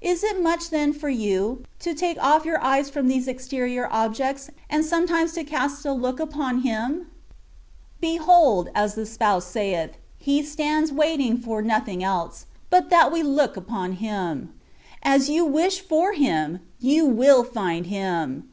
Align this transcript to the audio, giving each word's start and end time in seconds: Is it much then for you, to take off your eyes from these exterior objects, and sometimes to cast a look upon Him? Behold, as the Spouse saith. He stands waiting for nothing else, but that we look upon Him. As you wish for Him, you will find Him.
Is 0.00 0.22
it 0.22 0.40
much 0.40 0.70
then 0.70 0.92
for 0.92 1.08
you, 1.08 1.64
to 1.80 1.92
take 1.92 2.22
off 2.22 2.44
your 2.44 2.62
eyes 2.62 2.88
from 2.88 3.08
these 3.08 3.26
exterior 3.26 3.88
objects, 3.90 4.48
and 4.70 4.84
sometimes 4.84 5.32
to 5.32 5.42
cast 5.42 5.84
a 5.84 5.90
look 5.92 6.20
upon 6.20 6.60
Him? 6.60 7.08
Behold, 8.00 8.70
as 8.76 8.94
the 8.94 9.04
Spouse 9.04 9.44
saith. 9.46 9.96
He 10.18 10.40
stands 10.44 10.92
waiting 10.92 11.36
for 11.36 11.62
nothing 11.62 12.04
else, 12.04 12.46
but 12.70 12.90
that 12.90 13.10
we 13.10 13.24
look 13.24 13.56
upon 13.56 13.94
Him. 13.94 14.54
As 15.02 15.28
you 15.28 15.44
wish 15.44 15.80
for 15.80 16.12
Him, 16.12 16.60
you 16.78 17.04
will 17.04 17.42
find 17.42 17.86
Him. 17.86 18.48